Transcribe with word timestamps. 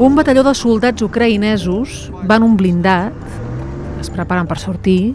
Un 0.00 0.14
batalló 0.16 0.40
de 0.40 0.54
soldats 0.56 1.04
ucraïnesos 1.04 2.06
van 2.24 2.40
un 2.40 2.54
blindat, 2.56 3.12
es 4.00 4.08
preparen 4.08 4.46
per 4.48 4.56
sortir, 4.56 5.12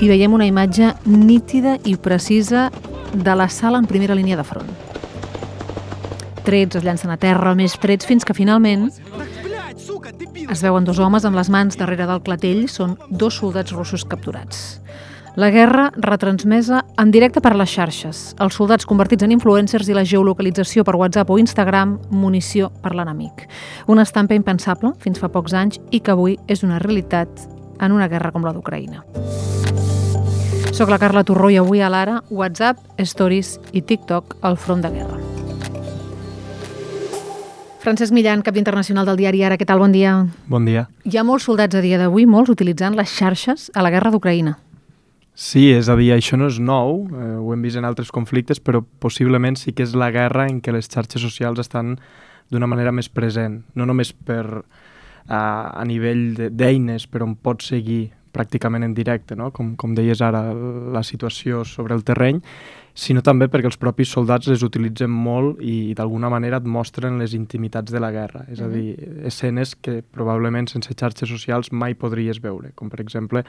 i 0.00 0.08
veiem 0.08 0.32
una 0.32 0.46
imatge 0.48 0.94
nítida 1.04 1.74
i 1.84 1.98
precisa 2.00 2.70
de 3.12 3.34
la 3.36 3.50
sala 3.52 3.82
en 3.82 3.88
primera 3.90 4.16
línia 4.16 4.38
de 4.40 4.46
front. 4.48 4.70
Trets 6.46 6.80
es 6.80 6.86
llancen 6.86 7.12
a 7.12 7.18
terra, 7.20 7.52
més 7.52 7.76
trets, 7.76 8.08
fins 8.08 8.24
que 8.24 8.32
finalment 8.32 8.88
es 10.48 10.64
veuen 10.64 10.88
dos 10.88 10.96
homes 10.96 11.28
amb 11.28 11.36
les 11.36 11.52
mans 11.52 11.76
darrere 11.76 12.08
del 12.08 12.24
clatell, 12.24 12.64
són 12.72 12.96
dos 13.10 13.42
soldats 13.42 13.76
russos 13.76 14.08
capturats. 14.08 14.78
La 15.38 15.50
guerra 15.50 15.92
retransmesa 15.94 16.80
en 16.98 17.12
directe 17.14 17.38
per 17.38 17.52
les 17.54 17.70
xarxes, 17.70 18.22
els 18.42 18.56
soldats 18.58 18.88
convertits 18.90 19.22
en 19.22 19.30
influencers 19.30 19.86
i 19.86 19.94
la 19.94 20.02
geolocalització 20.02 20.82
per 20.82 20.96
WhatsApp 20.98 21.30
o 21.30 21.36
Instagram, 21.38 21.92
munició 22.10 22.72
per 22.82 22.90
l'enemic. 22.98 23.44
Una 23.86 24.02
estampa 24.02 24.34
impensable 24.34 24.90
fins 24.98 25.22
fa 25.22 25.30
pocs 25.30 25.54
anys 25.54 25.78
i 25.94 26.02
que 26.02 26.10
avui 26.10 26.34
és 26.50 26.66
una 26.66 26.80
realitat 26.82 27.30
en 27.78 27.94
una 27.94 28.10
guerra 28.10 28.32
com 28.34 28.42
la 28.42 28.50
d'Ucraïna. 28.50 29.04
Soc 30.74 30.90
la 30.90 30.98
Carla 30.98 31.22
Torró 31.22 31.54
i 31.54 31.62
avui 31.62 31.86
a 31.86 31.94
l'Ara, 31.94 32.18
WhatsApp, 32.34 32.82
Stories 32.98 33.60
i 33.70 33.86
TikTok 33.86 34.40
al 34.42 34.58
front 34.58 34.82
de 34.82 34.90
guerra. 34.90 35.22
Francesc 37.78 38.10
Millan, 38.10 38.42
cap 38.42 38.58
d'internacional 38.58 39.06
del 39.06 39.22
diari 39.22 39.46
Ara, 39.46 39.54
què 39.54 39.64
tal? 39.64 39.78
Bon 39.78 39.94
dia. 39.94 40.24
Bon 40.50 40.66
dia. 40.66 40.88
Hi 41.06 41.14
ha 41.14 41.22
molts 41.22 41.46
soldats 41.46 41.78
a 41.78 41.84
dia 41.84 42.02
d'avui, 42.02 42.26
molts 42.26 42.50
utilitzant 42.50 42.98
les 42.98 43.14
xarxes 43.14 43.70
a 43.70 43.86
la 43.86 43.94
guerra 43.94 44.10
d'Ucraïna. 44.10 44.58
Sí, 45.38 45.68
és 45.70 45.86
a 45.86 45.94
dir, 45.94 46.08
això 46.10 46.34
no 46.34 46.48
és 46.50 46.56
nou, 46.58 47.04
eh, 47.14 47.36
ho 47.38 47.52
hem 47.54 47.62
vist 47.62 47.78
en 47.78 47.86
altres 47.86 48.08
conflictes, 48.10 48.58
però 48.58 48.80
possiblement 48.82 49.54
sí 49.54 49.70
que 49.70 49.84
és 49.86 49.92
la 49.94 50.08
guerra 50.10 50.48
en 50.50 50.56
què 50.58 50.72
les 50.74 50.90
xarxes 50.90 51.22
socials 51.22 51.60
estan 51.62 51.92
d'una 52.50 52.66
manera 52.66 52.90
més 52.90 53.06
present, 53.06 53.60
no 53.78 53.86
només 53.86 54.10
per 54.10 54.42
eh, 54.58 55.30
a 55.30 55.84
nivell 55.86 56.50
d'eines, 56.50 57.06
però 57.06 57.28
on 57.28 57.36
pots 57.38 57.70
seguir 57.70 58.08
pràcticament 58.34 58.82
en 58.82 58.96
directe, 58.98 59.36
no? 59.38 59.52
com, 59.54 59.76
com 59.78 59.94
deies 59.94 60.18
ara, 60.26 60.42
la 60.50 61.04
situació 61.06 61.62
sobre 61.62 61.94
el 61.94 62.02
terreny, 62.02 62.42
sinó 62.98 63.22
també 63.22 63.46
perquè 63.46 63.68
els 63.70 63.78
propis 63.78 64.10
soldats 64.10 64.48
les 64.50 64.64
utilitzen 64.66 65.10
molt 65.12 65.60
i, 65.62 65.92
i 65.92 65.94
d'alguna 65.94 66.30
manera 66.32 66.58
et 66.58 66.66
mostren 66.66 67.18
les 67.20 67.34
intimitats 67.36 67.94
de 67.94 68.00
la 68.02 68.10
guerra, 68.14 68.42
és 68.50 68.58
a 68.58 68.66
mhm. 68.66 68.72
dir, 68.74 69.10
escenes 69.30 69.76
que 69.76 70.00
probablement 70.02 70.66
sense 70.70 70.94
xarxes 70.94 71.30
socials 71.30 71.70
mai 71.70 71.94
podries 71.94 72.42
veure, 72.42 72.72
com 72.74 72.90
per 72.90 73.00
exemple 73.04 73.44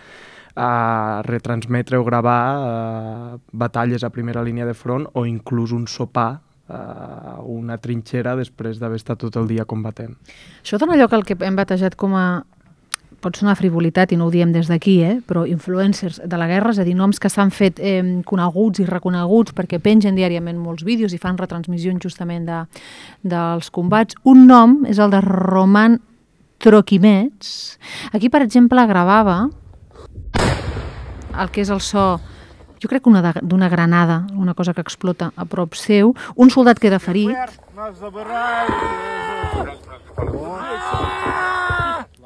a 0.59 1.23
retransmetre 1.25 1.97
o 1.97 2.05
gravar 2.05 2.44
uh, 2.59 3.39
batalles 3.52 4.05
a 4.05 4.14
primera 4.14 4.44
línia 4.45 4.67
de 4.70 4.77
front 4.77 5.08
o 5.14 5.25
inclús 5.25 5.73
un 5.73 5.88
sopar 5.88 6.30
uh, 6.70 7.42
una 7.50 7.80
trinxera 7.81 8.36
després 8.38 8.77
d'haver 8.77 9.02
estat 9.02 9.22
tot 9.25 9.38
el 9.42 9.50
dia 9.50 9.66
combatent. 9.66 10.14
Això 10.61 10.77
dona 10.81 10.97
lloc 11.00 11.16
al 11.16 11.25
que 11.25 11.38
hem 11.42 11.58
batejat 11.58 11.97
com 11.97 12.17
a 12.17 12.27
pot 13.22 13.38
sonar 13.38 13.56
frivolitat 13.59 14.14
i 14.14 14.17
no 14.20 14.28
ho 14.28 14.34
diem 14.34 14.52
des 14.56 14.70
d'aquí, 14.72 15.00
eh? 15.03 15.20
però 15.28 15.45
influencers 15.48 16.22
de 16.25 16.39
la 16.39 16.48
guerra, 16.48 16.73
és 16.73 16.80
a 16.80 16.86
dir, 16.88 16.95
noms 16.98 17.20
que 17.20 17.31
s'han 17.31 17.52
fet 17.52 17.80
eh, 17.80 18.02
coneguts 18.26 18.84
i 18.84 18.88
reconeguts 18.88 19.56
perquè 19.58 19.81
pengen 19.84 20.17
diàriament 20.17 20.59
molts 20.59 20.86
vídeos 20.88 21.14
i 21.14 21.22
fan 21.22 21.38
retransmissions 21.39 22.03
justament 22.03 22.48
de, 22.48 22.64
dels 23.23 23.70
combats. 23.76 24.17
Un 24.23 24.48
nom 24.48 24.80
és 24.89 25.00
el 25.00 25.11
de 25.14 25.22
Roman 25.26 26.00
Troquimets. 26.59 27.78
Aquí, 28.11 28.30
per 28.30 28.44
exemple, 28.44 28.84
gravava 28.88 29.45
el 31.39 31.52
que 31.54 31.64
és 31.64 31.72
el 31.72 31.80
so 31.83 32.17
jo 32.80 32.88
crec 32.88 33.04
que 33.04 33.09
una 33.11 33.33
d'una 33.42 33.67
granada, 33.70 34.26
una 34.36 34.54
cosa 34.54 34.73
que 34.73 34.81
explota 34.81 35.33
a 35.36 35.45
prop 35.45 35.76
seu, 35.76 36.14
un 36.36 36.50
soldat 36.50 36.80
queda 36.80 37.00
ferit 37.00 37.36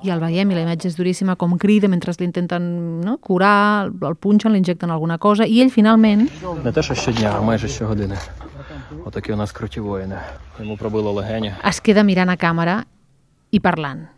i 0.02 0.10
el 0.10 0.20
veiem 0.22 0.50
i 0.50 0.56
la 0.56 0.64
imatge 0.66 0.88
és 0.90 0.96
duríssima, 0.98 1.36
com 1.36 1.56
crida 1.58 1.88
mentre 1.88 2.12
l'intenten 2.18 2.68
no, 3.04 3.16
curar, 3.18 3.88
el 3.88 4.16
punxen, 4.16 4.52
l'injecten 4.54 4.90
alguna 4.90 5.18
cosa, 5.18 5.46
i 5.46 5.60
ell 5.62 5.70
finalment... 5.70 6.28
Не 6.64 6.72
те, 6.72 6.82
що 6.82 6.94
щодня, 6.94 7.34
а 7.38 7.40
майже 7.40 7.68
щогодини. 7.68 8.16
Отакі 9.04 9.32
у 9.32 9.36
нас 9.36 9.52
круті 9.52 9.80
воїни. 9.80 10.18
Йому 10.60 10.76
пробило 10.76 11.12
легені. 11.12 11.52
Es 11.64 11.80
queda 11.80 12.02
mirant 12.04 12.30
a 12.30 12.36
càmera 12.36 12.84
i 13.50 13.60
parlant. 13.60 14.08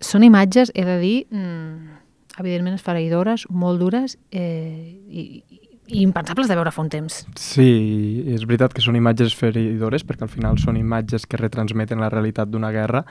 Són 0.00 0.22
imatges, 0.22 0.70
he 0.74 0.84
de 0.84 0.98
dir, 1.00 1.16
mmm, 1.30 1.98
evidentment 2.38 2.78
esfereïdores, 2.78 3.46
molt 3.50 3.80
dures 3.82 4.16
eh, 4.30 4.94
i, 5.10 5.42
i 5.50 5.61
impensables 5.87 6.47
de 6.47 6.55
veure 6.55 6.71
fa 6.71 6.83
un 6.83 6.89
temps. 6.89 7.23
Sí, 7.39 8.23
és 8.31 8.45
veritat 8.47 8.73
que 8.75 8.83
són 8.83 8.95
imatges 8.95 9.35
feridores 9.35 10.05
perquè 10.07 10.25
al 10.27 10.31
final 10.31 10.59
són 10.61 10.77
imatges 10.79 11.27
que 11.27 11.39
retransmeten 11.39 12.01
la 12.01 12.11
realitat 12.13 12.51
d'una 12.51 12.71
guerra 12.71 13.03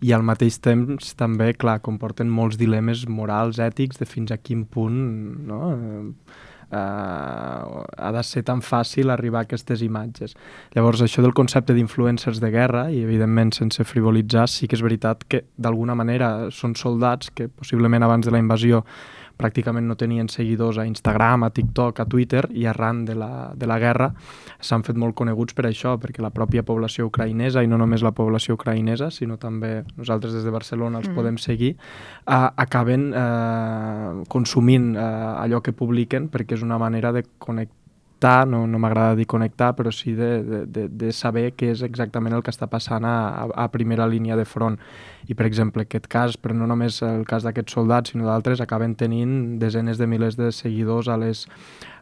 i 0.00 0.14
al 0.14 0.22
mateix 0.26 0.60
temps 0.62 1.14
també, 1.18 1.52
clar, 1.58 1.80
comporten 1.82 2.30
molts 2.30 2.58
dilemes 2.60 3.06
morals, 3.08 3.58
ètics, 3.58 3.98
de 4.00 4.08
fins 4.08 4.30
a 4.30 4.38
quin 4.38 4.64
punt 4.64 5.00
no? 5.50 5.60
eh, 6.70 6.72
ha 6.72 8.10
de 8.14 8.22
ser 8.24 8.44
tan 8.46 8.62
fàcil 8.62 9.10
arribar 9.10 9.42
a 9.42 9.48
aquestes 9.48 9.82
imatges. 9.82 10.36
Llavors, 10.74 11.02
això 11.02 11.22
del 11.24 11.34
concepte 11.34 11.74
d'influencers 11.74 12.40
de 12.40 12.50
guerra, 12.54 12.88
i 12.90 13.02
evidentment 13.02 13.52
sense 13.56 13.84
frivolitzar, 13.84 14.46
sí 14.48 14.68
que 14.68 14.78
és 14.78 14.84
veritat 14.86 15.26
que 15.28 15.44
d'alguna 15.58 15.98
manera 15.98 16.50
són 16.54 16.76
soldats 16.78 17.32
que 17.34 17.48
possiblement 17.48 18.06
abans 18.06 18.26
de 18.26 18.34
la 18.34 18.42
invasió 18.42 18.84
pràcticament 19.40 19.88
no 19.88 19.96
tenien 19.98 20.28
seguidors 20.28 20.78
a 20.78 20.86
Instagram, 20.88 21.46
a 21.48 21.50
TikTok, 21.56 22.02
a 22.02 22.06
Twitter, 22.10 22.44
i 22.52 22.66
arran 22.68 23.04
de 23.08 23.16
la, 23.18 23.50
de 23.56 23.68
la 23.70 23.80
guerra 23.80 24.10
s'han 24.60 24.84
fet 24.84 24.98
molt 25.00 25.16
coneguts 25.16 25.56
per 25.56 25.66
això, 25.70 25.96
perquè 26.00 26.22
la 26.22 26.32
pròpia 26.34 26.64
població 26.66 27.08
ucraïnesa, 27.08 27.64
i 27.64 27.70
no 27.70 27.80
només 27.80 28.04
la 28.04 28.12
població 28.16 28.58
ucraïnesa, 28.58 29.10
sinó 29.14 29.38
també 29.40 29.80
nosaltres 29.96 30.36
des 30.36 30.44
de 30.46 30.54
Barcelona 30.54 31.00
els 31.00 31.08
mm. 31.08 31.16
podem 31.16 31.40
seguir, 31.40 31.74
uh, 32.26 32.50
acaben 32.60 33.10
uh, 33.10 34.22
consumint 34.28 34.92
uh, 34.96 35.40
allò 35.40 35.64
que 35.64 35.76
publiquen 35.76 36.28
perquè 36.30 36.58
és 36.58 36.66
una 36.66 36.78
manera 36.78 37.14
de 37.16 37.24
connectar 37.38 37.79
connectar, 38.20 38.46
no, 38.46 38.66
no 38.66 38.78
m'agrada 38.78 39.16
dir 39.16 39.26
connectar, 39.26 39.74
però 39.74 39.90
sí 39.90 40.12
de, 40.12 40.42
de, 40.42 40.66
de, 40.66 40.88
de 40.88 41.12
saber 41.12 41.54
què 41.56 41.70
és 41.72 41.82
exactament 41.82 42.34
el 42.34 42.42
que 42.42 42.50
està 42.50 42.66
passant 42.68 43.04
a, 43.04 43.48
a, 43.54 43.68
primera 43.70 44.06
línia 44.06 44.36
de 44.36 44.44
front. 44.44 44.78
I, 45.28 45.34
per 45.34 45.46
exemple, 45.46 45.82
aquest 45.82 46.06
cas, 46.06 46.36
però 46.36 46.54
no 46.54 46.66
només 46.66 47.00
el 47.02 47.24
cas 47.24 47.44
d'aquests 47.44 47.72
soldats, 47.72 48.10
sinó 48.10 48.26
d'altres, 48.26 48.60
acaben 48.60 48.94
tenint 48.94 49.58
desenes 49.58 49.98
de 49.98 50.06
milers 50.06 50.36
de 50.36 50.50
seguidors 50.52 51.08
a 51.08 51.16
les, 51.16 51.46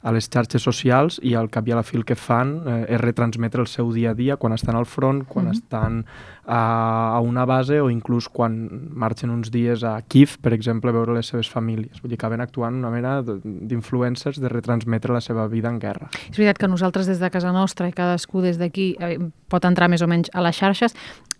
a 0.02 0.12
les 0.14 0.28
xarxes 0.30 0.62
socials 0.62 1.18
i 1.22 1.34
al 1.34 1.50
cap 1.50 1.66
i 1.68 1.74
a 1.74 1.78
la 1.78 1.84
fil 1.86 2.04
que 2.06 2.16
fan 2.18 2.54
eh, 2.62 2.94
és 2.94 3.00
retransmetre 3.00 3.62
el 3.64 3.70
seu 3.70 3.90
dia 3.94 4.12
a 4.12 4.18
dia 4.18 4.36
quan 4.36 4.54
estan 4.54 4.76
al 4.76 4.86
front, 4.86 5.24
quan 5.26 5.46
mm 5.46 5.50
-hmm. 5.50 5.56
estan 5.56 6.04
a, 6.46 7.16
a 7.16 7.20
una 7.20 7.44
base 7.44 7.80
o 7.80 7.90
inclús 7.90 8.28
quan 8.28 8.88
marxen 8.90 9.30
uns 9.30 9.50
dies 9.50 9.84
a 9.84 10.00
Kiev, 10.02 10.38
per 10.40 10.52
exemple, 10.52 10.90
a 10.90 10.92
veure 10.92 11.14
les 11.14 11.26
seves 11.26 11.50
famílies. 11.50 12.00
Vull 12.02 12.10
dir 12.10 12.16
que 12.16 12.26
acaben 12.26 12.40
actuant 12.40 12.74
una 12.74 12.90
mena 12.90 13.22
d'influencers 13.22 14.40
de 14.40 14.48
retransmetre 14.48 15.12
la 15.12 15.20
seva 15.20 15.46
vida 15.48 15.68
en 15.68 15.78
guerra. 15.78 16.08
És 16.30 16.36
veritat 16.38 16.58
que 16.58 16.68
nosaltres 16.68 17.06
des 17.06 17.18
de 17.18 17.30
casa 17.30 17.52
nostra 17.52 17.88
i 17.88 17.92
cadascú 17.92 18.40
des 18.40 18.58
d'aquí 18.58 18.96
eh, 19.00 19.18
pot 19.48 19.64
entrar 19.64 19.88
més 19.88 20.02
o 20.02 20.06
menys 20.06 20.30
a 20.32 20.40
les 20.40 20.56
xarxes, 20.56 20.94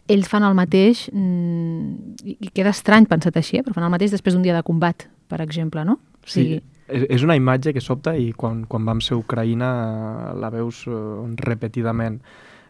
ells 0.09 0.29
fan 0.29 0.43
el 0.43 0.55
mateix 0.55 1.11
mmm, 1.13 2.17
i 2.25 2.51
queda 2.53 2.71
estrany 2.71 3.07
pensat 3.07 3.37
així, 3.37 3.59
eh? 3.59 3.63
però 3.63 3.75
fan 3.75 3.85
el 3.85 3.91
mateix 3.91 4.11
després 4.11 4.35
d'un 4.35 4.43
dia 4.43 4.55
de 4.55 4.63
combat, 4.63 5.09
per 5.29 5.41
exemple, 5.41 5.85
no? 5.85 5.99
O 6.25 6.27
sigui, 6.27 6.59
sí 6.59 6.78
és 6.89 7.25
una 7.25 7.37
imatge 7.37 7.75
que 7.77 7.85
sobta 7.85 8.15
i 8.17 8.33
quan, 8.37 8.65
quan 8.69 8.87
vam 8.89 9.01
ser 9.05 9.17
a 9.17 9.23
Ucraïna 9.23 9.71
eh, 9.79 10.37
la 10.41 10.51
veus 10.55 10.87
uh, 10.89 11.25
repetidament. 11.45 12.21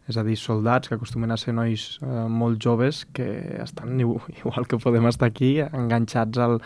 És 0.08 0.16
a 0.16 0.22
dir, 0.24 0.38
soldats 0.40 0.88
que 0.88 0.96
acostumen 0.96 1.30
a 1.30 1.36
ser 1.36 1.52
nois 1.52 1.98
uh, 2.00 2.24
molt 2.32 2.56
joves 2.64 3.02
que 3.12 3.26
estan 3.60 4.00
igual 4.00 4.66
que 4.66 4.78
podem 4.80 5.06
estar 5.10 5.28
aquí, 5.28 5.58
enganxats 5.60 6.40
al, 6.40 6.56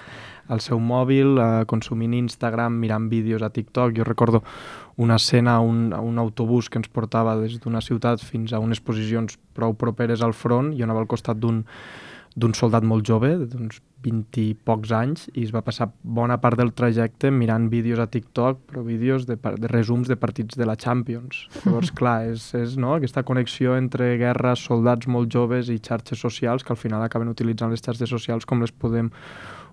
al 0.47 0.63
seu 0.63 0.79
mòbil, 0.79 1.35
uh, 1.35 1.65
consumint 1.67 2.15
Instagram, 2.21 2.79
mirant 2.85 3.11
vídeos 3.11 3.43
a 3.43 3.51
TikTok. 3.51 3.97
Jo 3.99 4.07
recordo 4.07 4.45
una 4.97 5.19
escena 5.19 5.59
un, 5.61 5.91
un 5.93 6.23
autobús 6.23 6.71
que 6.71 6.79
ens 6.79 6.89
portava 6.89 7.35
des 7.41 7.59
d'una 7.61 7.83
ciutat 7.83 8.23
fins 8.23 8.53
a 8.53 8.63
unes 8.63 8.81
posicions 8.81 9.37
prou 9.57 9.75
properes 9.75 10.23
al 10.23 10.37
front 10.37 10.73
i 10.77 10.87
anava 10.87 11.03
al 11.03 11.11
costat 11.11 11.41
d'un 11.43 11.65
d'un 12.37 12.55
soldat 12.57 12.85
molt 12.87 13.07
jove, 13.07 13.35
d'uns 13.51 13.81
20 14.03 14.41
i 14.43 14.55
pocs 14.67 14.91
anys, 14.97 15.29
i 15.35 15.45
es 15.47 15.53
va 15.55 15.63
passar 15.63 15.91
bona 16.03 16.39
part 16.43 16.59
del 16.59 16.73
trajecte 16.75 17.31
mirant 17.31 17.69
vídeos 17.71 18.01
a 18.03 18.09
TikTok, 18.11 18.65
però 18.71 18.83
vídeos 18.87 19.27
de, 19.29 19.37
de 19.37 19.71
resums 19.71 20.11
de 20.11 20.17
partits 20.19 20.59
de 20.59 20.67
la 20.67 20.77
Champions. 20.77 21.47
Llavors, 21.63 21.93
clar, 21.99 22.19
és, 22.33 22.49
és 22.59 22.77
no? 22.81 22.97
aquesta 22.97 23.25
connexió 23.29 23.77
entre 23.79 24.15
guerres, 24.21 24.65
soldats 24.67 25.07
molt 25.07 25.31
joves 25.33 25.71
i 25.71 25.79
xarxes 25.79 26.23
socials, 26.25 26.65
que 26.65 26.75
al 26.75 26.81
final 26.81 27.05
acaben 27.05 27.31
utilitzant 27.31 27.73
les 27.73 27.85
xarxes 27.85 28.11
socials 28.11 28.49
com 28.49 28.65
les 28.65 28.73
podem 28.73 29.13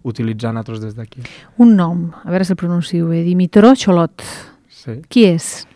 utilitzar 0.03 0.53
nosaltres 0.53 0.83
des 0.83 0.95
d'aquí. 0.95 1.25
Un 1.59 1.75
nom, 1.79 2.07
a 2.23 2.29
veure 2.31 2.45
si 2.45 2.55
el 2.55 2.59
pronuncio 2.61 3.09
bé, 3.09 3.23
Dimitro 3.27 3.73
Cholot. 3.75 4.23
Sí. 4.69 5.01
Qui 5.11 5.25
és? 5.33 5.68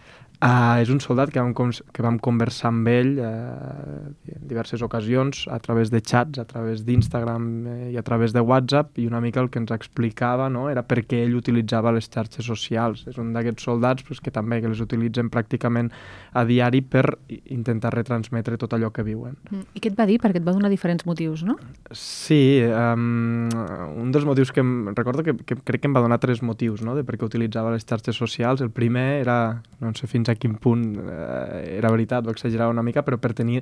Uh, 0.43 0.81
és 0.83 0.89
un 0.91 0.97
soldat 0.99 1.29
que 1.31 1.39
vam, 1.39 1.53
que 1.55 2.03
vam 2.03 2.17
conversar 2.19 2.67
amb 2.73 2.87
ell 2.91 3.13
uh, 3.23 4.09
en 4.27 4.41
diverses 4.49 4.81
ocasions 4.83 5.45
a 5.47 5.55
través 5.63 5.87
de 5.87 6.01
chats, 6.03 6.41
a 6.41 6.43
través 6.43 6.81
d'Instagram 6.83 7.45
eh, 7.63 7.91
i 7.93 7.97
a 7.97 8.03
través 8.03 8.33
de 8.35 8.41
WhatsApp 8.43 8.99
i 8.99 9.05
una 9.07 9.21
mica 9.23 9.39
el 9.39 9.47
que 9.49 9.61
ens 9.61 9.71
explicava 9.71 10.49
no, 10.51 10.65
era 10.67 10.83
per 10.83 11.05
què 11.07 11.21
ell 11.23 11.37
utilitzava 11.39 11.93
les 11.95 12.09
xarxes 12.11 12.43
socials. 12.43 13.05
És 13.07 13.21
un 13.21 13.31
d'aquests 13.31 13.63
soldats 13.69 14.03
pues, 14.03 14.19
que 14.19 14.33
també 14.35 14.59
que 14.59 14.67
les 14.67 14.81
utilitzen 14.83 15.29
pràcticament 15.31 15.93
a 16.35 16.43
diari 16.43 16.83
per 16.83 17.05
intentar 17.45 17.93
retransmetre 17.95 18.59
tot 18.59 18.75
allò 18.75 18.91
que 18.91 19.07
viuen. 19.07 19.39
Mm. 19.47 19.63
I 19.79 19.79
què 19.79 19.93
et 19.93 19.97
va 19.97 20.09
dir? 20.09 20.19
Perquè 20.19 20.43
et 20.43 20.47
va 20.47 20.57
donar 20.57 20.73
diferents 20.73 21.07
motius, 21.07 21.45
no? 21.47 21.55
Sí, 21.95 22.59
um, 22.67 23.47
un 23.47 24.11
dels 24.11 24.27
motius 24.27 24.51
que 24.51 24.59
em, 24.59 24.91
recordo 24.91 25.23
que, 25.23 25.37
que 25.39 25.55
crec 25.63 25.85
que 25.85 25.91
em 25.91 25.95
va 25.95 26.03
donar 26.03 26.19
tres 26.19 26.43
motius 26.43 26.83
no, 26.83 26.97
de 26.99 27.07
per 27.07 27.15
què 27.15 27.31
utilitzava 27.31 27.71
les 27.71 27.87
xarxes 27.87 28.19
socials. 28.19 28.59
El 28.59 28.75
primer 28.75 29.07
era, 29.23 29.39
no 29.79 29.95
sé 29.95 30.11
fins 30.11 30.27
a 30.27 30.32
quin 30.39 30.55
punt 30.61 30.85
eh, 30.99 31.77
era 31.77 31.91
veritat, 31.91 32.27
ho 32.27 32.31
exagerava 32.31 32.71
una 32.71 32.83
mica, 32.83 33.03
però 33.03 33.17
per 33.17 33.33
tenir 33.33 33.61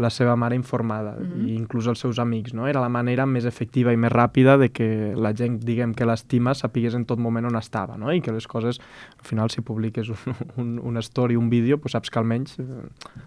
la 0.00 0.10
seva 0.10 0.36
mare 0.36 0.54
informada, 0.54 1.16
mm 1.18 1.24
-hmm. 1.24 1.48
i 1.48 1.54
inclús 1.54 1.86
els 1.86 1.98
seus 1.98 2.18
amics. 2.18 2.54
No? 2.54 2.66
Era 2.66 2.80
la 2.80 2.88
manera 2.88 3.26
més 3.26 3.44
efectiva 3.44 3.92
i 3.92 3.96
més 3.96 4.12
ràpida 4.12 4.58
de 4.58 4.70
que 4.70 5.14
la 5.16 5.32
gent, 5.34 5.60
diguem, 5.60 5.94
que 5.94 6.06
l'estima 6.06 6.54
sapigués 6.54 6.94
en 6.94 7.04
tot 7.04 7.18
moment 7.18 7.46
on 7.46 7.56
estava, 7.56 7.96
no? 7.96 8.12
i 8.12 8.20
que 8.20 8.32
les 8.32 8.46
coses, 8.46 8.80
al 9.18 9.24
final, 9.24 9.50
si 9.50 9.60
publiques 9.60 10.08
un, 10.08 10.16
un, 10.56 10.80
una 10.82 11.00
story, 11.00 11.36
un 11.36 11.50
vídeo, 11.50 11.78
pues 11.78 11.92
saps 11.92 12.10
que 12.10 12.18
almenys 12.18 12.58
eh, 12.58 12.64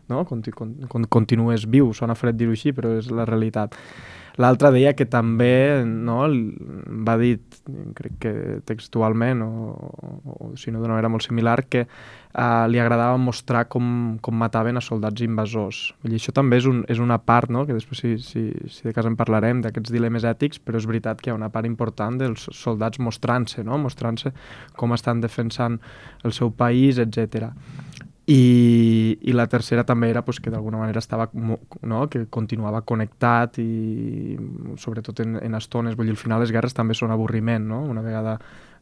no? 0.08 0.26
Conti, 0.26 0.52
con, 0.52 0.76
continues 1.10 1.68
viu. 1.70 1.94
Sona 1.94 2.16
fred 2.16 2.38
dir-ho 2.40 2.52
així, 2.52 2.74
però 2.76 2.98
és 2.98 3.10
la 3.12 3.26
realitat. 3.30 3.78
L'altre 4.42 4.72
deia 4.74 4.96
que 4.98 5.06
també 5.06 5.84
no, 5.86 6.24
va 7.06 7.14
dir, 7.22 7.36
crec 7.94 8.14
que 8.24 8.32
textualment, 8.66 9.44
o, 9.46 9.74
o 10.26 10.48
si 10.58 10.74
no 10.74 10.82
d'una 10.82 10.96
manera 10.96 11.12
molt 11.14 11.26
similar, 11.26 11.60
que 11.70 11.84
uh, 11.86 12.66
li 12.70 12.82
agradava 12.82 13.20
mostrar 13.22 13.68
com, 13.70 14.18
com 14.26 14.38
mataven 14.42 14.80
a 14.80 14.82
soldats 14.82 15.22
invasors. 15.22 15.84
I 16.10 16.18
això 16.18 16.34
també 16.34 16.58
és, 16.62 16.70
un, 16.70 16.82
és 16.90 17.02
una 17.04 17.20
part, 17.22 17.52
no? 17.54 17.68
que 17.70 17.78
després 17.78 18.02
si, 18.02 18.16
si, 18.26 18.48
si 18.74 18.88
de 18.88 18.96
cas 18.96 19.10
en 19.10 19.18
parlarem, 19.20 19.62
d'aquests 19.62 19.94
dilemes 19.94 20.26
ètics, 20.26 20.62
però 20.64 20.82
és 20.82 20.90
veritat 20.90 21.22
que 21.22 21.30
hi 21.30 21.36
ha 21.36 21.38
una 21.38 21.52
part 21.54 21.70
important 21.70 22.18
dels 22.18 22.50
soldats 22.58 23.02
mostrant-se, 23.04 23.62
no? 23.68 23.78
mostrant-se 23.86 24.34
com 24.80 24.98
estan 24.98 25.22
defensant 25.22 25.78
el 26.26 26.34
seu 26.34 26.50
país, 26.50 26.98
etc. 26.98 27.52
I, 28.26 29.18
i 29.20 29.34
la 29.36 29.50
tercera 29.52 29.84
també 29.84 30.08
era 30.10 30.22
pues, 30.24 30.40
que 30.40 30.52
d'alguna 30.52 30.80
manera 30.80 31.02
estava 31.04 31.26
no? 31.34 32.06
que 32.08 32.24
continuava 32.32 32.80
connectat 32.88 33.60
i 33.60 34.38
sobretot 34.80 35.20
en, 35.26 35.36
en 35.44 35.58
estones, 35.60 35.98
vull 36.00 36.08
dir, 36.08 36.16
al 36.16 36.22
final 36.22 36.40
les 36.40 36.54
guerres 36.56 36.76
també 36.78 36.96
són 36.96 37.12
avorriment, 37.12 37.68
no? 37.68 37.82
una 37.84 38.06
vegada 38.06 38.38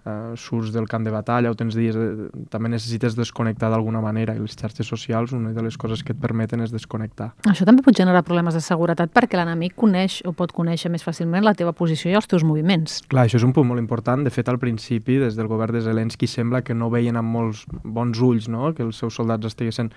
eh, 0.06 0.34
surts 0.36 0.72
del 0.74 0.88
camp 0.88 1.06
de 1.06 1.12
batalla 1.14 1.52
o 1.52 1.56
tens 1.58 1.76
dies, 1.78 1.96
eh, 1.96 2.30
també 2.54 2.72
necessites 2.72 3.16
desconnectar 3.18 3.70
d'alguna 3.72 4.02
manera 4.02 4.36
i 4.36 4.42
les 4.42 4.56
xarxes 4.58 4.88
socials 4.88 5.34
una 5.38 5.54
de 5.54 5.64
les 5.64 5.78
coses 5.78 6.04
que 6.04 6.14
et 6.16 6.22
permeten 6.22 6.62
és 6.62 6.74
desconnectar. 6.74 7.32
Això 7.50 7.66
també 7.68 7.84
pot 7.86 7.98
generar 7.98 8.24
problemes 8.28 8.58
de 8.58 8.64
seguretat 8.64 9.14
perquè 9.14 9.40
l'enemic 9.40 9.76
coneix 9.76 10.22
o 10.26 10.34
pot 10.34 10.54
conèixer 10.56 10.92
més 10.92 11.06
fàcilment 11.06 11.46
la 11.46 11.56
teva 11.58 11.74
posició 11.78 12.12
i 12.12 12.18
els 12.18 12.28
teus 12.28 12.46
moviments. 12.48 13.02
Clar, 13.12 13.28
això 13.28 13.40
és 13.42 13.48
un 13.48 13.54
punt 13.54 13.68
molt 13.68 13.82
important. 13.82 14.24
De 14.26 14.34
fet, 14.34 14.50
al 14.50 14.60
principi, 14.60 15.20
des 15.22 15.38
del 15.38 15.50
govern 15.52 15.78
de 15.78 15.84
Zelensky, 15.86 16.28
sembla 16.28 16.64
que 16.66 16.76
no 16.78 16.90
veien 16.90 17.18
amb 17.20 17.32
molts 17.32 17.66
bons 17.84 18.20
ulls 18.20 18.50
no? 18.52 18.74
que 18.74 18.84
els 18.84 18.98
seus 18.98 19.16
soldats 19.16 19.48
estiguessin 19.48 19.92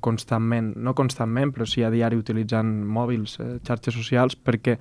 constantment, 0.00 0.74
no 0.76 0.94
constantment, 0.96 1.52
però 1.54 1.66
sí 1.68 1.84
a 1.84 1.90
diari 1.92 2.16
utilitzant 2.16 2.70
mòbils, 2.88 3.36
eh, 3.40 3.58
xarxes 3.66 3.94
socials, 3.94 4.36
perquè 4.36 4.78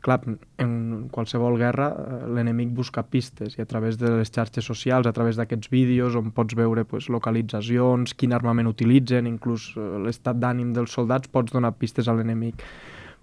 clar, 0.00 0.20
en 0.62 1.08
qualsevol 1.12 1.58
guerra 1.58 1.88
eh, 1.92 2.18
l'enemic 2.34 2.74
busca 2.76 3.02
pistes 3.02 3.56
i 3.58 3.64
a 3.64 3.68
través 3.68 3.98
de 3.98 4.10
les 4.18 4.30
xarxes 4.30 4.64
socials, 4.64 5.06
a 5.06 5.14
través 5.16 5.38
d'aquests 5.38 5.70
vídeos 5.72 6.18
on 6.18 6.30
pots 6.34 6.56
veure 6.58 6.84
pues, 6.88 7.08
localitzacions, 7.12 8.14
quin 8.18 8.36
armament 8.36 8.70
utilitzen, 8.70 9.26
inclús 9.30 9.72
eh, 9.76 9.88
l'estat 10.04 10.38
d'ànim 10.38 10.72
dels 10.76 10.94
soldats, 10.94 11.30
pots 11.32 11.54
donar 11.54 11.74
pistes 11.78 12.08
a 12.08 12.16
l'enemic. 12.16 12.64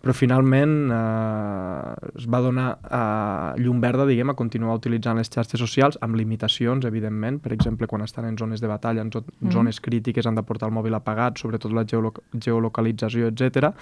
Però 0.05 0.13
finalment 0.13 0.91
eh, 0.93 2.09
es 2.19 2.27
va 2.29 2.41
donar 2.45 2.67
eh, 2.83 3.61
llum 3.63 3.79
verda, 3.81 4.05
diguem, 4.05 4.29
a 4.29 4.37
continuar 4.37 4.75
utilitzant 4.77 5.17
les 5.17 5.31
xarxes 5.33 5.57
socials 5.61 5.97
amb 6.05 6.19
limitacions, 6.19 6.85
evidentment. 6.85 7.39
Per 7.41 7.55
exemple, 7.55 7.89
quan 7.89 8.05
estan 8.05 8.27
en 8.29 8.37
zones 8.37 8.61
de 8.61 8.69
batalla, 8.69 9.01
en, 9.01 9.09
mm. 9.09 9.55
zones 9.55 9.81
crítiques, 9.81 10.27
han 10.29 10.37
de 10.37 10.45
portar 10.45 10.69
el 10.69 10.77
mòbil 10.77 10.99
apagat, 10.99 11.41
sobretot 11.41 11.73
la 11.73 11.87
geolo 11.89 12.13
geolocalització, 12.37 13.33
etc 13.33 13.73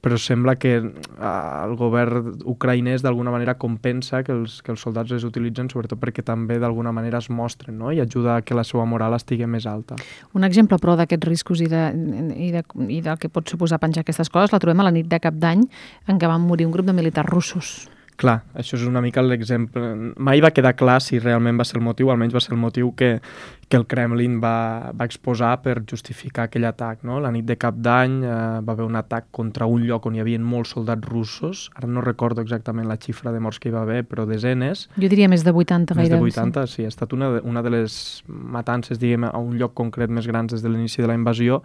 però 0.00 0.18
sembla 0.18 0.54
que 0.56 0.76
eh, 0.78 1.62
el 1.64 1.74
govern 1.78 2.38
ucraïnès 2.46 3.02
d'alguna 3.02 3.32
manera 3.34 3.56
compensa 3.58 4.22
que 4.22 4.32
els, 4.34 4.60
que 4.62 4.70
els 4.74 4.84
soldats 4.84 5.10
les 5.14 5.26
utilitzen 5.26 5.70
sobretot 5.72 5.98
perquè 5.98 6.22
també 6.22 6.60
d'alguna 6.62 6.92
manera 6.94 7.18
es 7.18 7.30
mostren 7.30 7.78
no? 7.82 7.90
i 7.92 8.00
ajuda 8.04 8.38
a 8.38 8.46
que 8.46 8.54
la 8.54 8.64
seva 8.66 8.86
moral 8.86 9.16
estigui 9.18 9.46
més 9.50 9.66
alta. 9.66 9.98
Un 10.38 10.46
exemple, 10.46 10.78
però, 10.78 10.94
d'aquests 10.98 11.28
riscos 11.28 11.62
i, 11.64 11.68
de, 11.72 11.84
i, 12.36 12.50
de, 12.54 12.64
i 12.88 13.02
del 13.02 13.18
que 13.18 13.32
pot 13.32 13.50
suposar 13.50 13.82
penjar 13.82 14.06
aquestes 14.06 14.30
coses 14.30 14.54
la 14.54 14.62
trobem 14.62 14.80
a 14.80 14.88
la 14.88 14.94
nit 14.94 15.10
de 15.10 15.20
cap 15.22 15.34
d'any 15.34 15.66
en 16.06 16.18
què 16.18 16.30
van 16.30 16.46
morir 16.46 16.68
un 16.68 16.74
grup 16.74 16.86
de 16.86 16.94
militars 16.96 17.30
russos. 17.30 17.76
Clar, 18.18 18.40
això 18.58 18.74
és 18.74 18.82
una 18.82 18.98
mica 18.98 19.22
l'exemple. 19.22 19.92
Mai 20.18 20.40
va 20.42 20.50
quedar 20.50 20.72
clar 20.74 20.96
si 20.98 21.20
realment 21.22 21.58
va 21.60 21.66
ser 21.68 21.76
el 21.78 21.84
motiu, 21.86 22.10
almenys 22.10 22.34
va 22.34 22.42
ser 22.42 22.50
el 22.56 22.58
motiu 22.58 22.90
que, 22.98 23.20
que 23.68 23.76
el 23.76 23.86
Kremlin 23.86 24.38
va, 24.40 24.92
va 24.96 25.06
exposar 25.08 25.52
per 25.64 25.82
justificar 25.88 26.46
aquell 26.48 26.64
atac. 26.68 27.04
No? 27.06 27.18
La 27.20 27.30
nit 27.34 27.46
de 27.48 27.58
cap 27.60 27.76
d'any 27.84 28.18
eh, 28.24 28.32
va 28.64 28.74
haver 28.74 28.86
un 28.88 28.96
atac 28.96 29.28
contra 29.34 29.68
un 29.68 29.84
lloc 29.86 30.08
on 30.08 30.16
hi 30.16 30.24
havia 30.24 30.40
molts 30.40 30.72
soldats 30.76 31.04
russos. 31.08 31.68
Ara 31.76 31.90
no 31.90 32.04
recordo 32.04 32.44
exactament 32.44 32.88
la 32.88 32.98
xifra 33.00 33.32
de 33.34 33.42
morts 33.44 33.60
que 33.60 33.70
hi 33.70 33.76
va 33.76 33.84
haver, 33.84 34.02
però 34.08 34.26
desenes. 34.28 34.86
Jo 34.96 35.12
diria 35.12 35.28
més 35.28 35.44
de 35.44 35.52
80 35.52 35.98
gairebé. 35.98 36.22
Més 36.24 36.34
de 36.34 36.40
80, 36.40 36.66
sí. 36.66 36.80
sí. 36.80 36.88
Ha 36.88 36.94
estat 36.94 37.12
una 37.16 37.32
de, 37.36 37.44
una 37.44 37.62
de 37.62 37.74
les 37.76 38.00
matances, 38.26 38.98
diguem, 38.98 39.28
a 39.28 39.36
un 39.38 39.58
lloc 39.60 39.76
concret 39.78 40.10
més 40.10 40.26
grans 40.26 40.52
des 40.52 40.64
de 40.64 40.72
l'inici 40.72 41.04
de 41.04 41.10
la 41.10 41.18
invasió 41.18 41.62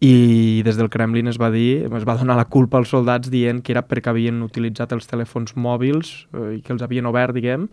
i 0.00 0.62
des 0.64 0.78
del 0.80 0.88
Kremlin 0.88 1.28
es 1.28 1.36
va 1.36 1.50
dir, 1.52 1.84
es 1.84 2.06
va 2.08 2.16
donar 2.16 2.38
la 2.38 2.46
culpa 2.48 2.78
als 2.80 2.88
soldats 2.88 3.28
dient 3.28 3.60
que 3.60 3.74
era 3.74 3.82
perquè 3.84 4.08
havien 4.08 4.40
utilitzat 4.42 4.94
els 4.96 5.10
telèfons 5.10 5.52
mòbils 5.60 6.14
eh, 6.32 6.54
i 6.56 6.60
que 6.64 6.72
els 6.72 6.84
havien 6.86 7.08
obert, 7.10 7.36
diguem, 7.36 7.68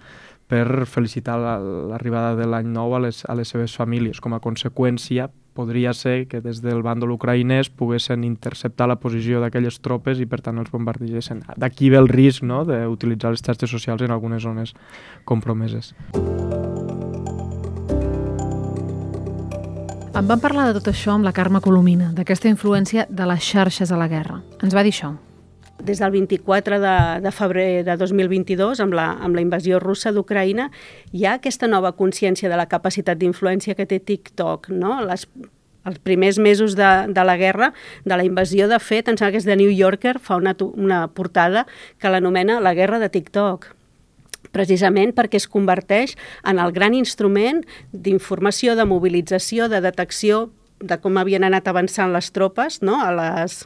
per 0.47 0.85
felicitar 0.87 1.37
l'arribada 1.39 2.35
de 2.39 2.47
l'any 2.47 2.69
nou 2.71 2.95
a 2.95 3.01
les, 3.03 3.23
a 3.27 3.35
les 3.35 3.51
seves 3.51 3.75
famílies. 3.75 4.21
Com 4.23 4.33
a 4.33 4.39
conseqüència, 4.43 5.27
podria 5.57 5.93
ser 5.97 6.27
que 6.29 6.39
des 6.41 6.61
del 6.61 6.83
bàndol 6.85 7.15
ucraïnès 7.17 7.71
poguessin 7.73 8.23
interceptar 8.23 8.87
la 8.87 8.99
posició 9.01 9.41
d'aquelles 9.41 9.81
tropes 9.81 10.21
i 10.21 10.29
per 10.29 10.39
tant 10.45 10.61
els 10.61 10.71
bombardegessin. 10.71 11.43
D'aquí 11.57 11.91
ve 11.91 11.99
el 11.99 12.11
risc 12.11 12.45
no?, 12.45 12.63
d'utilitzar 12.67 13.33
les 13.33 13.43
xarxes 13.43 13.73
socials 13.73 14.05
en 14.05 14.13
algunes 14.15 14.43
zones 14.45 14.75
compromeses. 15.25 15.95
Em 20.17 20.25
van 20.25 20.41
parlar 20.41 20.69
de 20.69 20.79
tot 20.79 20.87
això 20.89 21.13
amb 21.13 21.27
la 21.27 21.33
Carme 21.35 21.61
Colomina, 21.61 22.09
d'aquesta 22.15 22.49
influència 22.49 23.05
de 23.09 23.27
les 23.29 23.43
xarxes 23.45 23.91
a 23.91 23.99
la 23.99 24.09
guerra. 24.09 24.41
Ens 24.65 24.73
va 24.73 24.81
dir 24.81 24.95
això. 24.95 25.13
Des 25.83 25.99
del 26.01 26.11
24 26.11 26.79
de, 26.81 26.95
de 27.21 27.31
febrer 27.31 27.83
de 27.85 27.97
2022, 27.97 28.79
amb 28.81 28.95
la, 28.97 29.11
amb 29.21 29.37
la 29.37 29.43
invasió 29.43 29.77
russa 29.79 30.11
d'Ucraïna, 30.11 30.71
hi 31.13 31.27
ha 31.27 31.35
aquesta 31.37 31.69
nova 31.69 31.93
consciència 31.93 32.49
de 32.49 32.57
la 32.57 32.65
capacitat 32.65 33.19
d'influència 33.21 33.77
que 33.77 33.85
té 33.85 33.99
TikTok. 33.99 34.71
No? 34.73 34.97
Les, 35.05 35.27
els 35.87 36.01
primers 36.03 36.41
mesos 36.41 36.75
de, 36.75 36.91
de 37.13 37.23
la 37.23 37.37
guerra, 37.37 37.71
de 38.05 38.17
la 38.17 38.25
invasió, 38.25 38.67
de 38.67 38.79
fet, 38.81 39.07
em 39.07 39.17
sembla 39.17 39.35
que 39.35 39.41
és 39.43 39.47
de 39.47 39.55
New 39.59 39.71
Yorker, 39.71 40.17
fa 40.19 40.41
una, 40.41 40.55
una 40.73 41.05
portada 41.07 41.67
que 42.01 42.09
l'anomena 42.11 42.59
La 42.59 42.73
guerra 42.73 42.99
de 42.99 43.09
TikTok 43.13 43.73
precisament 44.51 45.11
perquè 45.13 45.37
es 45.37 45.47
converteix 45.51 46.15
en 46.47 46.59
el 46.63 46.71
gran 46.73 46.95
instrument 46.95 47.63
d'informació, 47.91 48.75
de 48.79 48.85
mobilització, 48.87 49.67
de 49.69 49.81
detecció 49.83 50.47
de 50.79 50.97
com 51.01 51.17
havien 51.17 51.43
anat 51.43 51.67
avançant 51.67 52.13
les 52.13 52.31
tropes 52.31 52.81
no? 52.85 52.99
a 53.01 53.11
les, 53.13 53.63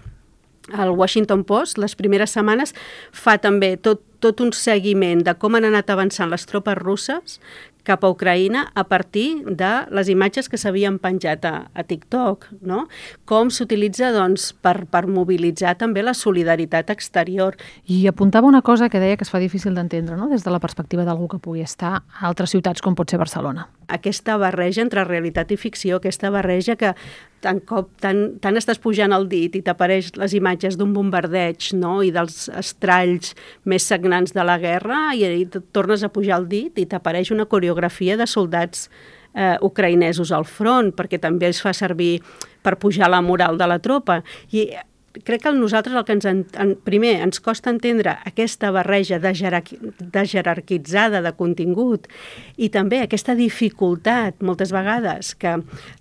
al 0.70 0.92
Washington 0.92 1.44
Post, 1.44 1.82
les 1.82 1.96
primeres 1.98 2.36
setmanes, 2.38 2.76
fa 3.12 3.38
també 3.42 3.76
tot, 3.78 4.04
tot 4.22 4.42
un 4.44 4.54
seguiment 4.54 5.24
de 5.26 5.34
com 5.34 5.58
han 5.58 5.66
anat 5.66 5.90
avançant 5.90 6.30
les 6.30 6.46
tropes 6.46 6.78
russes 6.78 7.40
cap 7.84 8.04
a 8.06 8.10
Ucraïna 8.14 8.68
a 8.76 8.84
partir 8.86 9.44
de 9.46 9.70
les 9.90 10.10
imatges 10.10 10.50
que 10.50 10.60
s'havien 10.62 11.00
penjat 11.02 11.46
a, 11.50 11.54
a 11.74 11.84
TikTok, 11.84 12.48
no? 12.62 12.84
Com 13.30 13.50
s'utilitza, 13.54 14.12
doncs, 14.14 14.52
per, 14.54 14.86
per 14.92 15.08
mobilitzar 15.10 15.74
també 15.80 16.04
la 16.06 16.14
solidaritat 16.18 16.92
exterior. 16.94 17.58
I 17.90 18.06
apuntava 18.12 18.48
una 18.48 18.62
cosa 18.62 18.90
que 18.90 19.02
deia 19.02 19.18
que 19.18 19.26
es 19.26 19.34
fa 19.34 19.42
difícil 19.42 19.76
d'entendre, 19.78 20.18
no?, 20.18 20.30
des 20.30 20.46
de 20.46 20.54
la 20.54 20.62
perspectiva 20.62 21.06
d'algú 21.08 21.32
que 21.32 21.42
pugui 21.42 21.66
estar 21.66 22.02
a 22.02 22.28
altres 22.30 22.54
ciutats 22.54 22.86
com 22.86 22.96
pot 22.96 23.10
ser 23.10 23.22
Barcelona. 23.22 23.68
Aquesta 23.92 24.38
barreja 24.38 24.86
entre 24.86 25.04
realitat 25.08 25.52
i 25.52 25.58
ficció, 25.58 25.98
aquesta 25.98 26.30
barreja 26.30 26.78
que 26.78 26.94
tant 27.42 27.62
cop 27.68 27.90
tant, 28.02 28.22
tant 28.42 28.58
estàs 28.60 28.80
pujant 28.82 29.14
el 29.16 29.28
dit 29.32 29.56
i 29.58 29.64
t'apareix 29.66 30.12
les 30.20 30.36
imatges 30.38 30.78
d'un 30.78 30.94
bombardeig 30.94 31.72
no? 31.78 32.00
i 32.06 32.12
dels 32.14 32.48
estralls 32.58 33.34
més 33.66 33.88
sagnants 33.88 34.36
de 34.36 34.46
la 34.46 34.60
guerra 34.62 35.10
i, 35.18 35.26
i 35.42 35.48
tornes 35.74 36.06
a 36.06 36.12
pujar 36.14 36.42
el 36.42 36.48
dit 36.52 36.78
i 36.78 36.86
t'apareix 36.86 37.34
una 37.34 37.48
coreografia 37.50 38.18
de 38.20 38.30
soldats 38.30 38.88
eh, 39.34 39.58
ucraïnesos 39.62 40.32
al 40.36 40.46
front, 40.46 40.92
perquè 40.96 41.20
també 41.22 41.50
es 41.52 41.62
fa 41.64 41.74
servir 41.74 42.20
per 42.62 42.78
pujar 42.82 43.10
la 43.10 43.22
moral 43.26 43.58
de 43.58 43.68
la 43.68 43.80
tropa. 43.82 44.22
I 44.52 44.70
crec 45.26 45.44
que 45.44 45.50
a 45.50 45.54
nosaltres 45.56 45.96
el 45.96 46.06
que 46.08 46.16
ens, 46.18 46.26
en, 46.30 46.46
en, 46.60 46.74
primer, 46.88 47.18
ens 47.26 47.42
costa 47.44 47.72
entendre 47.74 48.16
aquesta 48.28 48.72
barreja 48.72 49.20
de, 49.20 49.34
jerarqui, 49.36 49.78
de 50.00 50.26
jerarquitzada 50.28 51.22
de 51.24 51.34
contingut 51.38 52.08
i 52.58 52.72
també 52.74 53.02
aquesta 53.02 53.36
dificultat, 53.36 54.42
moltes 54.42 54.74
vegades, 54.76 55.36
que 55.36 55.58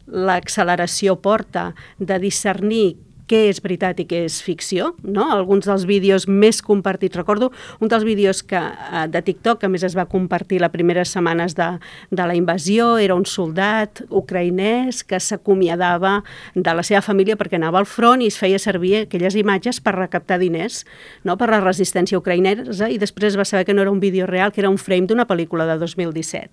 l'acceleració 0.07 1.19
porta 1.23 1.71
de 1.99 2.19
discernir 2.23 2.99
què 3.30 3.44
és 3.46 3.60
veritat 3.62 4.00
i 4.02 4.06
què 4.10 4.25
és 4.26 4.40
ficció, 4.42 4.94
no? 5.06 5.28
Alguns 5.30 5.68
dels 5.68 5.87
vídeos 5.87 6.26
més 6.26 6.58
compartits, 6.66 7.16
recordo 7.18 7.50
un 7.78 7.90
dels 7.92 8.04
vídeos 8.06 8.42
que, 8.42 8.58
eh, 8.58 9.06
de 9.08 9.22
TikTok 9.22 9.60
que 9.62 9.70
més 9.70 9.84
es 9.87 9.94
va 9.96 10.08
compartir 10.10 10.60
les 10.60 10.72
primeres 10.75 11.14
setmanes 11.14 11.54
de, 11.54 11.68
de 12.10 12.26
la 12.26 12.34
invasió, 12.34 12.96
era 12.99 13.14
un 13.14 13.26
soldat 13.26 14.02
ucraïnès 14.10 15.04
que 15.06 15.20
s'acomiadava 15.20 16.20
de 16.54 16.75
la 16.75 16.82
seva 16.87 17.02
família 17.06 17.38
perquè 17.38 17.60
anava 17.60 17.78
al 17.78 17.87
front 17.87 18.25
i 18.25 18.30
es 18.30 18.38
feia 18.40 18.58
servir 18.58 18.96
aquelles 19.04 19.37
imatges 19.38 19.80
per 19.80 19.94
recaptar 19.94 20.40
diners 20.42 20.84
no? 21.25 21.37
per 21.37 21.50
la 21.52 21.62
resistència 21.62 22.18
ucraïnesa 22.18 22.90
i 22.90 22.99
després 22.99 23.38
va 23.38 23.46
saber 23.46 23.64
que 23.68 23.75
no 23.75 23.82
era 23.82 23.94
un 23.94 24.00
vídeo 24.00 24.26
real, 24.26 24.52
que 24.52 24.60
era 24.64 24.70
un 24.70 24.78
frame 24.78 25.06
d'una 25.06 25.28
pel·lícula 25.30 25.68
de 25.70 25.78
2017. 25.78 26.50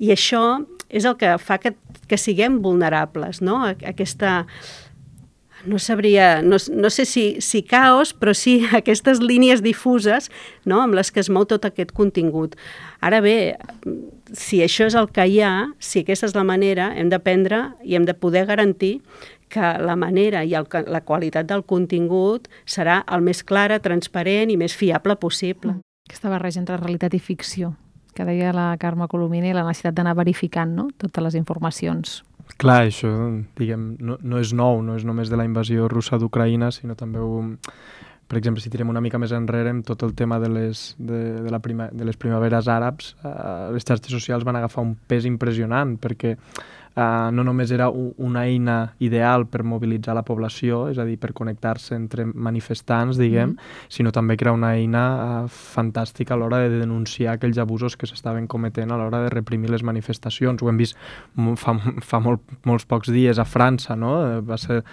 I 0.00 0.14
això 0.14 0.64
és 0.88 1.04
el 1.04 1.16
que 1.18 1.34
fa 1.42 1.58
que, 1.58 1.74
que 2.08 2.18
siguem 2.20 2.60
vulnerables, 2.62 3.40
no? 3.42 3.62
Aquesta, 3.66 4.44
no 5.66 5.78
sabria, 5.78 6.42
no, 6.42 6.56
no 6.72 6.90
sé 6.90 7.04
si, 7.04 7.40
si 7.40 7.62
caos, 7.62 8.12
però 8.14 8.34
sí 8.34 8.62
aquestes 8.76 9.20
línies 9.20 9.62
difuses 9.64 10.30
no, 10.64 10.80
amb 10.82 10.96
les 10.96 11.12
que 11.12 11.22
es 11.22 11.30
mou 11.30 11.46
tot 11.48 11.64
aquest 11.68 11.92
contingut. 11.96 12.56
Ara 13.04 13.20
bé, 13.24 13.56
si 14.32 14.62
això 14.64 14.88
és 14.88 14.96
el 14.98 15.10
que 15.14 15.26
hi 15.28 15.40
ha, 15.44 15.54
si 15.78 16.04
aquesta 16.04 16.28
és 16.30 16.36
la 16.36 16.44
manera, 16.46 16.90
hem 16.96 17.12
d'aprendre 17.12 17.74
i 17.84 17.96
hem 17.98 18.08
de 18.08 18.16
poder 18.16 18.46
garantir 18.50 18.98
que 19.52 19.74
la 19.78 19.94
manera 19.96 20.42
i 20.44 20.54
el, 20.58 20.66
la 20.90 21.04
qualitat 21.06 21.46
del 21.46 21.62
contingut 21.68 22.48
serà 22.66 23.02
el 23.12 23.22
més 23.22 23.44
clara, 23.46 23.78
transparent 23.80 24.50
i 24.50 24.58
més 24.58 24.74
fiable 24.74 25.16
possible. 25.20 25.78
Aquesta 26.08 26.32
barreja 26.32 26.60
entre 26.60 26.80
realitat 26.80 27.14
i 27.14 27.22
ficció, 27.22 27.74
que 28.14 28.26
deia 28.26 28.52
la 28.56 28.72
Carme 28.80 29.08
Colomini, 29.08 29.54
la 29.54 29.64
necessitat 29.64 29.96
d'anar 29.96 30.16
verificant 30.18 30.74
no? 30.76 30.90
totes 30.98 31.28
les 31.28 31.38
informacions 31.38 32.22
Clar, 32.60 32.84
això, 32.86 33.10
diguem, 33.58 33.94
no, 34.00 34.18
no 34.22 34.40
és 34.40 34.52
nou, 34.56 34.82
no 34.84 34.94
és 34.98 35.04
només 35.04 35.30
de 35.32 35.38
la 35.40 35.46
invasió 35.48 35.88
russa 35.90 36.18
d'Ucraïna, 36.20 36.70
sinó 36.72 36.94
també, 36.96 37.18
ho, 37.18 37.40
per 38.30 38.38
exemple, 38.38 38.62
si 38.62 38.70
tirem 38.72 38.92
una 38.92 39.02
mica 39.04 39.18
més 39.20 39.34
enrere, 39.36 39.72
amb 39.74 39.84
tot 39.86 40.04
el 40.06 40.14
tema 40.16 40.38
de 40.40 40.48
les, 40.52 40.84
de, 40.98 41.20
de, 41.44 41.50
la 41.52 41.60
prima, 41.64 41.88
de 41.92 42.06
les 42.08 42.16
primaveres 42.20 42.70
àrabs, 42.70 43.14
eh, 43.24 43.34
les 43.74 43.84
xarxes 43.84 44.14
socials 44.14 44.46
van 44.46 44.60
agafar 44.60 44.84
un 44.86 44.94
pes 44.94 45.26
impressionant, 45.28 45.96
perquè 46.00 46.36
Uh, 46.94 47.30
no 47.34 47.42
només 47.42 47.72
era 47.74 47.88
una 47.90 48.44
eina 48.46 48.94
ideal 49.02 49.48
per 49.50 49.64
mobilitzar 49.66 50.14
la 50.14 50.22
població, 50.22 50.84
és 50.92 50.98
a 50.98 51.04
dir, 51.08 51.16
per 51.18 51.32
connectar-se 51.34 51.96
entre 51.96 52.26
manifestants, 52.26 53.18
diguem, 53.18 53.50
mm 53.50 53.56
-hmm. 53.56 53.88
sinó 53.88 54.12
també 54.12 54.36
que 54.36 54.44
era 54.44 54.52
una 54.52 54.74
eina 54.76 55.04
uh, 55.44 55.48
fantàstica 55.48 56.34
a 56.34 56.36
l'hora 56.36 56.58
de 56.58 56.78
denunciar 56.78 57.34
aquells 57.34 57.58
abusos 57.58 57.96
que 57.96 58.06
s'estaven 58.06 58.46
cometent 58.46 58.92
a 58.92 58.96
l'hora 58.96 59.22
de 59.24 59.30
reprimir 59.30 59.70
les 59.70 59.82
manifestacions. 59.82 60.62
Ho 60.62 60.68
hem 60.68 60.76
vist 60.76 60.96
fa, 61.56 61.78
fa 62.00 62.20
molt, 62.20 62.40
molts 62.64 62.86
pocs 62.86 63.10
dies 63.10 63.38
a 63.38 63.44
França, 63.44 63.96
no? 63.96 64.42
Va 64.42 64.56
ser 64.56 64.84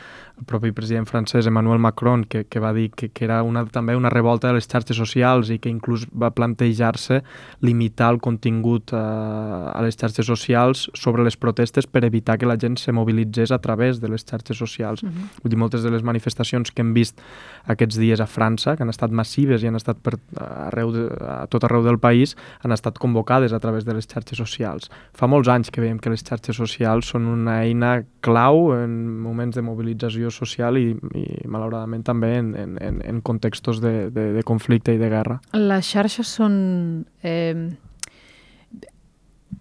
el 0.41 0.45
propi 0.45 0.71
president 0.71 1.05
francès 1.05 1.45
Emmanuel 1.45 1.79
Macron 1.79 2.23
que, 2.25 2.45
que 2.45 2.59
va 2.59 2.73
dir 2.73 2.89
que, 2.91 3.09
que 3.09 3.25
era 3.25 3.43
una, 3.43 3.65
també 3.65 3.95
una 3.95 4.09
revolta 4.09 4.47
de 4.47 4.55
les 4.57 4.67
xarxes 4.67 4.97
socials 4.97 5.51
i 5.53 5.59
que 5.61 5.69
inclús 5.69 6.07
va 6.09 6.31
plantejar-se 6.33 7.21
limitar 7.61 8.09
el 8.15 8.19
contingut 8.19 8.93
uh, 8.93 9.69
a 9.69 9.81
les 9.85 9.97
xarxes 9.97 10.25
socials 10.25 10.89
sobre 10.97 11.23
les 11.23 11.37
protestes 11.37 11.85
per 11.91 12.05
evitar 12.05 12.37
que 12.39 12.47
la 12.49 12.57
gent 12.59 12.77
se 12.79 12.91
mobilitzés 12.91 13.51
a 13.51 13.59
través 13.59 13.99
de 14.01 14.09
les 14.09 14.25
xarxes 14.25 14.57
socials. 14.57 15.03
Uh 15.03 15.07
mhm. 15.07 15.13
-huh. 15.13 15.41
Vull 15.43 15.49
dir, 15.49 15.57
moltes 15.57 15.83
de 15.83 15.91
les 15.91 16.03
manifestacions 16.03 16.71
que 16.71 16.81
hem 16.81 16.93
vist 16.93 17.21
aquests 17.65 17.97
dies 17.97 18.19
a 18.19 18.27
França, 18.27 18.75
que 18.75 18.83
han 18.83 18.89
estat 18.89 19.11
massives 19.11 19.63
i 19.63 19.67
han 19.67 19.75
estat 19.75 19.97
per 20.01 20.17
arreu 20.35 20.91
de, 20.91 21.07
a 21.21 21.47
tot 21.47 21.63
arreu 21.63 21.83
del 21.83 21.99
país, 21.99 22.35
han 22.63 22.71
estat 22.71 22.97
convocades 22.97 23.53
a 23.53 23.59
través 23.59 23.85
de 23.85 23.93
les 23.93 24.07
xarxes 24.07 24.37
socials. 24.37 24.89
Fa 25.13 25.27
molts 25.27 25.47
anys 25.47 25.69
que 25.69 25.81
veiem 25.81 25.99
que 25.99 26.09
les 26.09 26.23
xarxes 26.23 26.55
socials 26.55 27.07
són 27.07 27.27
una 27.27 27.61
eina 27.63 28.03
clau 28.21 28.73
en 28.73 29.19
moments 29.19 29.55
de 29.55 29.61
mobilització 29.61 30.29
social 30.29 30.77
i, 30.77 30.95
i 31.15 31.47
malauradament 31.47 32.03
també 32.03 32.37
en, 32.37 32.55
en, 32.55 33.01
en 33.03 33.21
contextos 33.21 33.81
de, 33.81 34.09
de, 34.09 34.33
de 34.33 34.43
conflicte 34.43 34.93
i 34.93 34.97
de 34.97 35.09
guerra. 35.09 35.41
Les 35.53 35.85
xarxes 35.85 36.27
són... 36.27 37.05
Eh 37.21 37.71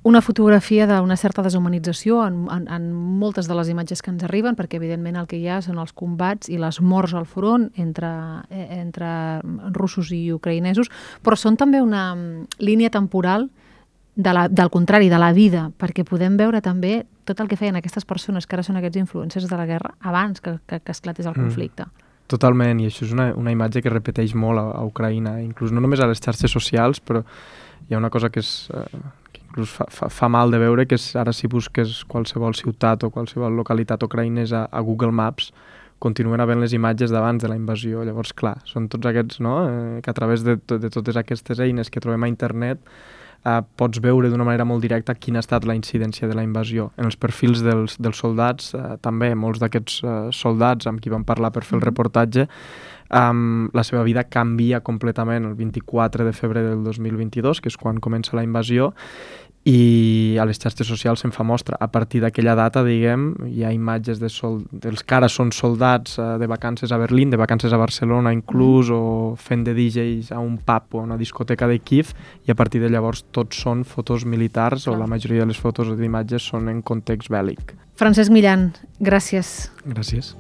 una 0.02 0.22
fotografia 0.24 0.86
d'una 0.88 1.16
certa 1.20 1.42
deshumanització 1.44 2.22
en, 2.24 2.46
en, 2.48 2.66
en 2.72 2.88
moltes 2.92 3.48
de 3.48 3.56
les 3.58 3.68
imatges 3.68 4.00
que 4.00 4.10
ens 4.12 4.24
arriben, 4.24 4.56
perquè 4.56 4.78
evidentment 4.80 5.18
el 5.20 5.28
que 5.28 5.36
hi 5.36 5.48
ha 5.48 5.60
són 5.60 5.80
els 5.82 5.92
combats 5.92 6.48
i 6.48 6.56
les 6.60 6.80
morts 6.80 7.12
al 7.14 7.28
front 7.28 7.68
entre, 7.76 8.08
eh, 8.48 8.66
entre 8.80 9.10
russos 9.76 10.12
i 10.16 10.30
ucraïnesos, 10.32 10.88
però 11.20 11.36
són 11.36 11.60
també 11.60 11.82
una 11.84 12.14
mm, 12.14 12.62
línia 12.64 12.90
temporal 12.90 13.50
de 14.16 14.32
la, 14.32 14.48
del 14.48 14.70
contrari, 14.72 15.08
de 15.12 15.20
la 15.20 15.32
vida, 15.36 15.68
perquè 15.76 16.04
podem 16.08 16.36
veure 16.40 16.60
també 16.64 17.04
tot 17.28 17.40
el 17.40 17.48
que 17.48 17.60
feien 17.60 17.76
aquestes 17.76 18.08
persones 18.08 18.46
que 18.46 18.56
ara 18.56 18.64
són 18.64 18.80
aquests 18.80 18.98
influencers 19.04 19.48
de 19.48 19.56
la 19.56 19.68
guerra 19.68 19.94
abans 20.00 20.40
que, 20.40 20.58
que, 20.66 20.80
que 20.80 20.96
esclatés 20.96 21.28
el 21.28 21.36
mm. 21.36 21.44
conflicte. 21.44 21.84
Mm. 21.84 22.08
Totalment, 22.30 22.80
i 22.80 22.86
això 22.86 23.04
és 23.04 23.12
una, 23.12 23.32
una 23.34 23.52
imatge 23.52 23.82
que 23.82 23.90
repeteix 23.92 24.36
molt 24.38 24.62
a, 24.62 24.68
a 24.78 24.84
Ucraïna, 24.86 25.40
inclús 25.42 25.74
no 25.74 25.82
només 25.82 26.00
a 26.00 26.06
les 26.06 26.22
xarxes 26.22 26.52
socials, 26.52 27.02
però 27.02 27.24
hi 27.88 27.96
ha 27.96 27.98
una 27.98 28.10
cosa 28.10 28.30
que 28.30 28.38
és, 28.40 28.70
eh, 28.70 29.39
inclús 29.50 29.74
fa, 29.74 29.86
fa, 29.90 30.08
fa 30.08 30.30
mal 30.30 30.50
de 30.54 30.60
veure 30.62 30.86
que 30.86 30.96
és, 30.98 31.10
ara 31.18 31.34
si 31.34 31.50
busques 31.50 32.04
qualsevol 32.10 32.54
ciutat 32.54 33.04
o 33.04 33.10
qualsevol 33.10 33.58
localitat 33.58 34.02
ucraïnesa 34.06 34.68
a 34.70 34.82
Google 34.86 35.12
Maps, 35.12 35.50
continuen 36.00 36.40
havent 36.40 36.62
les 36.62 36.72
imatges 36.72 37.12
d'abans 37.12 37.42
de 37.42 37.50
la 37.50 37.58
invasió. 37.58 38.04
Llavors, 38.06 38.32
clar, 38.32 38.56
són 38.64 38.88
tots 38.88 39.10
aquests, 39.10 39.42
no?, 39.44 39.56
eh, 39.68 39.98
que 40.00 40.10
a 40.10 40.16
través 40.16 40.46
de, 40.46 40.56
de 40.56 40.90
totes 40.90 41.18
aquestes 41.20 41.60
eines 41.60 41.92
que 41.92 42.00
trobem 42.00 42.24
a 42.24 42.30
internet 42.30 42.80
eh, 43.44 43.60
pots 43.76 44.00
veure 44.02 44.30
d'una 44.30 44.46
manera 44.46 44.66
molt 44.68 44.82
directa 44.84 45.14
quina 45.14 45.40
ha 45.40 45.44
estat 45.44 45.66
la 45.68 45.76
incidència 45.78 46.28
de 46.28 46.36
la 46.36 46.44
invasió. 46.46 46.90
En 46.96 47.08
els 47.08 47.18
perfils 47.20 47.64
dels, 47.64 47.96
dels 47.98 48.20
soldats, 48.20 48.74
eh, 48.74 48.96
també, 49.02 49.32
molts 49.34 49.62
d'aquests 49.62 50.00
eh, 50.02 50.14
soldats 50.36 50.90
amb 50.90 51.00
qui 51.00 51.12
vam 51.12 51.24
parlar 51.24 51.52
per 51.54 51.64
fer 51.64 51.78
el 51.78 51.84
reportatge, 51.84 52.46
um, 53.10 53.68
la 53.74 53.84
seva 53.86 54.04
vida 54.06 54.24
canvia 54.28 54.80
completament 54.86 55.48
el 55.48 55.56
24 55.58 56.24
de 56.24 56.32
febrer 56.36 56.64
del 56.68 56.84
2022, 56.84 57.60
que 57.60 57.72
és 57.72 57.78
quan 57.80 58.00
comença 58.00 58.36
la 58.36 58.46
invasió, 58.46 58.92
i 59.70 60.36
a 60.40 60.44
les 60.48 60.58
xarxes 60.58 60.88
socials 60.88 61.22
se'n 61.22 61.32
fa 61.34 61.44
mostra. 61.46 61.76
A 61.78 61.86
partir 61.92 62.22
d'aquella 62.24 62.56
data, 62.58 62.82
diguem, 62.86 63.30
hi 63.46 63.62
ha 63.64 63.72
imatges 63.74 64.18
de 64.18 64.30
sol... 64.32 64.60
dels 64.72 65.04
que 65.06 65.14
ara 65.14 65.28
són 65.30 65.52
soldats 65.54 66.16
uh, 66.18 66.34
de 66.40 66.48
vacances 66.50 66.90
a 66.90 66.98
Berlín, 66.98 67.30
de 67.30 67.38
vacances 67.38 67.72
a 67.72 67.78
Barcelona 67.78 68.34
inclús, 68.34 68.90
mm. 68.90 68.96
o 68.96 69.36
fent 69.38 69.62
de 69.68 69.76
DJs 69.76 70.32
a 70.34 70.40
un 70.42 70.58
pub 70.58 70.96
o 70.96 71.02
a 71.02 71.06
una 71.06 71.20
discoteca 71.20 71.68
de 71.70 71.78
Kiev, 71.78 72.14
i 72.46 72.50
a 72.50 72.58
partir 72.58 72.82
de 72.82 72.90
llavors 72.90 73.22
tots 73.30 73.62
són 73.62 73.84
fotos 73.86 74.26
militars, 74.26 74.88
Clar. 74.88 74.96
o 74.96 75.00
la 75.00 75.10
majoria 75.10 75.44
de 75.44 75.52
les 75.52 75.60
fotos 75.60 75.94
d'imatges 75.94 76.50
són 76.50 76.70
en 76.72 76.82
context 76.82 77.30
bèl·lic. 77.30 77.76
Francesc 78.00 78.32
Millan, 78.32 78.72
gràcies. 78.98 79.70
Gràcies. 79.84 80.34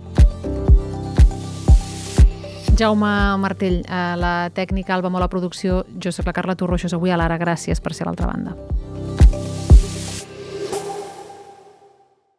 Jaume 2.80 3.36
Martell, 3.36 3.82
a 3.92 4.16
la 4.16 4.34
tècnica, 4.56 4.94
Alba 4.96 5.12
Mola 5.12 5.28
Producció, 5.28 5.84
jo 6.00 6.10
sóc 6.16 6.30
la 6.30 6.32
Carla 6.32 6.56
Torroixos, 6.56 6.96
avui 6.96 7.12
a 7.12 7.20
l'Ara, 7.20 7.36
gràcies 7.38 7.84
per 7.84 7.92
ser 7.92 8.08
a 8.08 8.10
l'altra 8.10 8.30
banda. 8.30 8.56